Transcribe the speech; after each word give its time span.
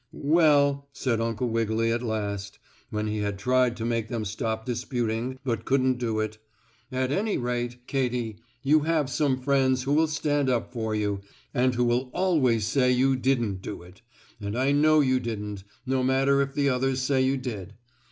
"Well," 0.13 0.89
said 0.93 1.21
Uncle 1.21 1.47
Wiggily 1.49 1.91
at 1.91 2.01
last, 2.01 2.57
when 2.89 3.05
he 3.05 3.19
had 3.19 3.37
tried 3.37 3.77
to 3.77 3.85
make 3.85 4.07
them 4.07 4.25
stop 4.25 4.65
disputing, 4.65 5.37
but 5.43 5.63
couldn't 5.63 5.99
do 5.99 6.19
it, 6.21 6.39
"at 6.91 7.11
any 7.11 7.37
rate, 7.37 7.85
Katy, 7.85 8.37
you 8.63 8.79
have 8.79 9.11
some 9.11 9.37
friends 9.39 9.83
who 9.83 9.93
will 9.93 10.07
stand 10.07 10.49
up 10.49 10.73
for 10.73 10.95
you, 10.95 11.21
and 11.53 11.75
who 11.75 11.83
will 11.83 12.09
always 12.13 12.65
say 12.65 12.89
you 12.91 13.15
didn't 13.15 13.61
do 13.61 13.83
it, 13.83 14.01
and 14.39 14.57
I 14.57 14.71
know 14.71 15.01
you 15.01 15.19
didn't, 15.19 15.63
no 15.85 16.01
matter 16.01 16.41
if 16.41 16.55
the 16.55 16.67
others 16.67 16.99
say 16.99 17.21
you 17.21 17.37
did. 17.37 17.75